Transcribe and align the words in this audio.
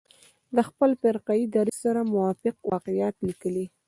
د 0.55 0.57
خپل 0.69 0.89
فرقه 1.01 1.33
يي 1.39 1.45
دریځ 1.55 1.77
سره 1.85 2.09
موافق 2.13 2.55
واقعات 2.71 3.15
لیکلي. 3.27 3.65